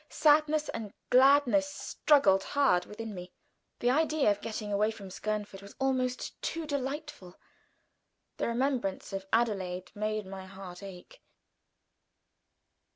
[0.09, 3.31] Sadness and gladness struggled hard within me.
[3.81, 7.37] The idea of getting away from Skernford was almost too delightful;
[8.37, 11.21] the remembrance of Adelaide made my heart ache.